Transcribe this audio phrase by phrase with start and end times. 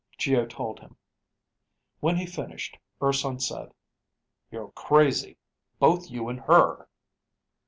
[0.17, 0.95] Geo told him.
[1.99, 3.71] When he finished, Urson said,
[4.49, 5.37] "You're crazy.
[5.77, 6.87] Both you and her."